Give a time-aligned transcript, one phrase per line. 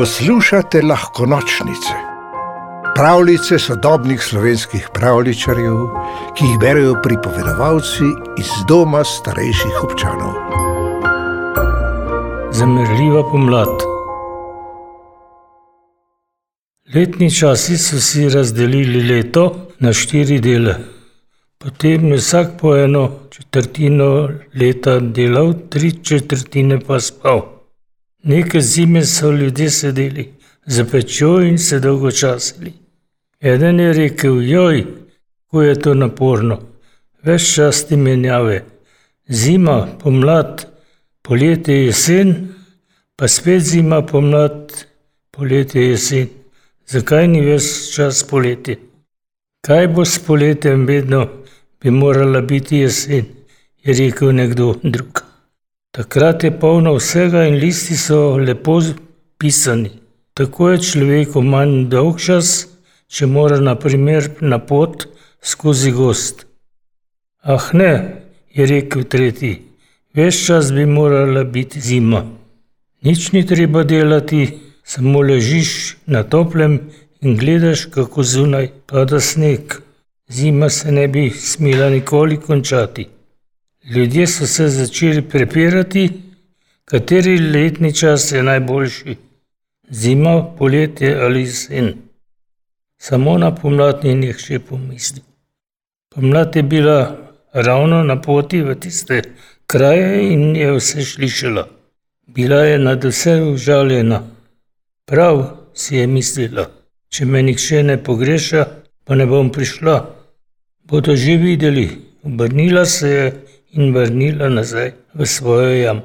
[0.00, 1.94] Poslušate lahko nočnice,
[2.94, 5.76] pravljice sodobnih slovenskih pravličarjev,
[6.36, 8.08] ki jih berijo pripovedovalci
[8.40, 10.32] iz doma starejših občanov.
[12.52, 13.84] Zamrljiva pomlad.
[16.94, 19.46] Letni časi so si razdelili leto
[19.78, 20.78] na štiri dele.
[21.58, 27.59] Potem je vsak po eno četrtino leta delal, tri četrtine pa spal.
[28.22, 30.32] Neke zime so ljudje sedeli
[30.66, 32.72] za pečjo in se dolgočasili.
[33.40, 34.86] Eden je rekel: Joj,
[35.44, 36.58] kako je to naporno,
[37.22, 38.64] več časti menjave.
[39.28, 40.66] Zima, pomlad,
[41.22, 42.34] poletje, jesen,
[43.16, 44.74] pa spet zima, pomlad,
[45.30, 46.28] poletje, jesen.
[46.86, 48.76] Zakaj ni več čas poletje?
[49.64, 51.24] Kaj bo s poletjem, vedno
[51.80, 53.24] bi morala biti jesen,
[53.84, 55.19] je rekel nekdo drug.
[55.90, 58.78] Takrat je polno vsega in listi so lepo
[59.38, 59.90] pisani.
[60.34, 62.68] Tako je človeku manj dolg čas,
[63.10, 65.08] če mora na primer na pot
[65.42, 66.46] skozi gost.
[67.42, 67.90] Ah ne,
[68.54, 69.52] je rekel tretji,
[70.14, 72.22] ves čas bi morala biti zima.
[73.02, 74.46] Nič ni treba delati,
[74.84, 76.80] samo ležiš na toplem
[77.20, 79.80] in gledaš, kako zunaj pada sneg.
[80.30, 83.08] Zima se ne bi smela nikoli končati.
[83.84, 86.10] Ljudje so se začeli prepirati,
[86.84, 89.16] kateri letni čas je najboljši:
[89.90, 91.94] zima, poletje ali jesen.
[92.98, 95.22] Samo na pomlad ni nihče pomislil.
[96.14, 97.16] Pomlad je bila
[97.52, 99.22] ravno na poti v tiste
[99.66, 101.68] kraje in je vse slišala.
[102.26, 104.22] Bila je nad vse užaljena.
[105.04, 106.70] Prav si je mislila,
[107.08, 108.66] če me nihče ne pogreša,
[109.04, 109.96] pa ne bom prišla.
[110.84, 111.88] Bodo že videli,
[112.22, 116.02] obrnila se je in vrnila nazaj v svojo jamo.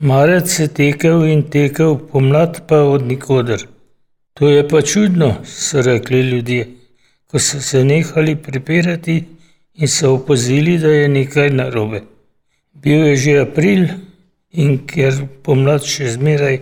[0.00, 3.66] Marec je tekel in tekel, pomlad pa od nikoder.
[4.34, 6.68] To je pa čudno, so rekli ljudje,
[7.26, 9.24] ko so se nehali prepirati
[9.74, 12.02] in so opazili, da je nekaj narobe.
[12.72, 13.88] Bil je že april
[14.50, 16.60] in ker pomlad še zmeraj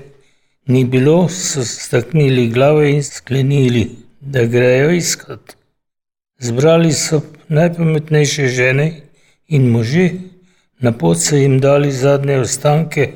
[0.66, 3.88] ni bilo, so staknili glave in sklenili,
[4.20, 5.56] da grejo iskat.
[6.38, 9.07] Zbrali so najpametnejše žene
[9.48, 10.20] in možje,
[10.80, 13.12] na pot so jim dali zadnje ostanke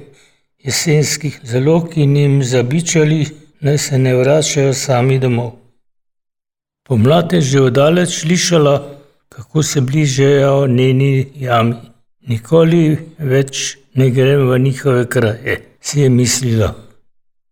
[0.64, 3.26] jesenskih zalog in jim zabičali,
[3.60, 5.52] naj se ne vračajo sami domov.
[6.86, 8.98] Pomlad je že oddaleč slišala,
[9.28, 11.76] kako se bližajo njeni jami.
[12.28, 16.74] Nikoli več ne grem v njihove kraje, si je mislila.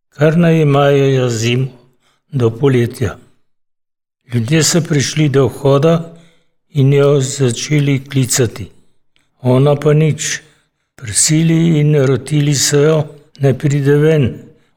[0.08, 1.66] Kar naj imajo zimo
[2.32, 3.16] do poletja.
[4.34, 6.14] Ljudje so prišli do vhoda
[6.72, 8.70] in jo začeli klicati.
[9.42, 10.42] Ona pa nič.
[10.96, 12.98] Prosili in rotili so jo,
[13.40, 14.24] naj pride ven,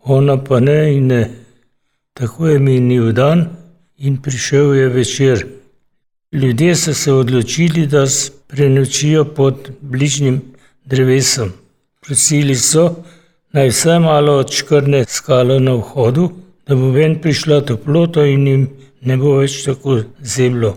[0.04, 1.24] ona pa ne in ne.
[2.14, 3.50] Tako je minil dan
[3.98, 5.46] in prišel je večer.
[6.32, 8.06] Ljudje so se odločili, da
[8.48, 10.42] prenočijo pod bližnjim
[10.86, 11.52] drevesom.
[12.02, 13.04] Prosili so,
[13.52, 16.32] naj vsaj malo odškrne skalo na vhodu,
[16.68, 18.68] da bo ven prišla toplota in jim
[19.02, 20.74] ne bo več tako zemljo.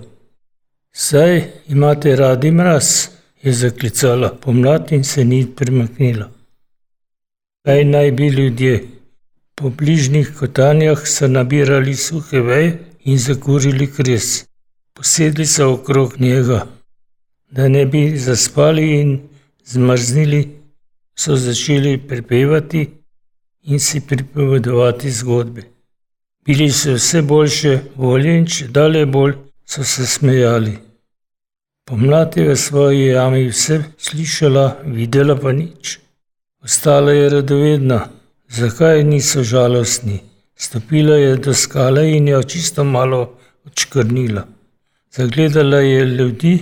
[0.98, 3.08] Saj imate radi mraz,
[3.42, 6.30] je zaklicala pomlad in se ni premaknila.
[7.64, 8.84] Kaj naj bi ljudje?
[9.54, 14.46] Po bližnjih kotanjah so nabirali suhe veje in zakurili kres.
[14.94, 16.66] Posedli so okrog njega.
[17.50, 19.20] Da ne bi zaspali in
[19.64, 20.48] zmrznili,
[21.14, 22.88] so začeli prepevati
[23.62, 25.62] in si pripovedovati zgodbe.
[26.44, 29.34] Bili so vse boljše volje in če dalje bolj
[29.66, 30.85] so se smejali.
[31.86, 36.00] Pomlad je v svoji jami vse slišala, videla pa nič.
[36.58, 37.98] Ostala je radovedna,
[38.50, 40.16] zakaj niso žalostni.
[40.58, 43.20] Stopila je do skale in jo čisto malo
[43.66, 44.42] odškrnila.
[45.14, 46.54] Zagledala je ljudi,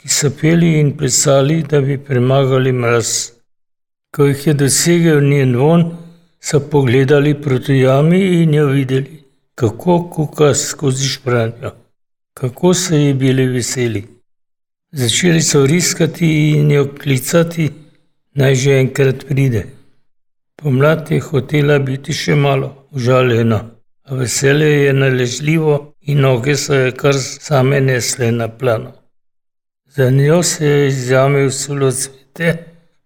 [0.00, 3.10] ki so peli in plesali, da bi premagali mraz.
[4.16, 5.84] Ko jih je dosegel njen von,
[6.40, 9.20] so pogledali proti jami in jo videli,
[9.54, 11.74] kako kuka skozi špranjo,
[12.34, 14.19] kako so ji bili veseli.
[14.92, 17.70] Začeli so riskati in jo klicati,
[18.34, 19.62] naj že enkrat pride.
[20.56, 23.60] Pomlad je hotela biti še malo užaljena,
[24.08, 25.76] a veselje je naležljivo
[26.10, 28.92] in noge so je kar same nesle na plano.
[29.86, 32.58] Za njo se je iz jame usulo cvete,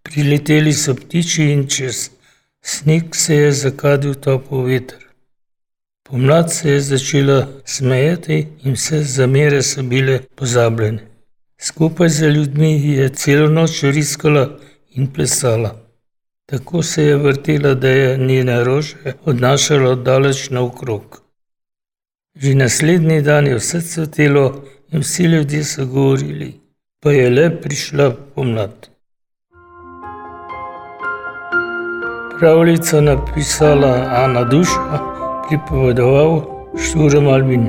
[0.03, 2.11] prileteli so ptiči in čez
[2.63, 5.03] sneg se je zakadil topel veter.
[6.09, 11.14] Pomlad se je začela smejati in vse zamere so bile pozabljene.
[11.67, 14.49] Skupaj z ljudmi je celo noč riskala
[14.91, 15.71] in plesala.
[16.47, 21.23] Tako se je vrtela, da je njene rože odnašalo daleč naokrog.
[22.37, 24.45] Že naslednji dan je vse cvetelo
[24.93, 26.53] in vsi ljudje so govorili,
[27.01, 28.89] pa je le prišla pomlad.
[32.39, 33.95] Pravljico napisala
[34.25, 35.01] Ana Duša,
[35.49, 36.43] pripovedoval
[36.77, 37.69] Šturm Albin.